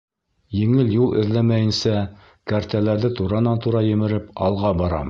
[0.59, 1.95] Еңел юл эҙләмәйенсә,
[2.53, 4.99] кәртәләрҙе туранан-тура емереп, алға барам.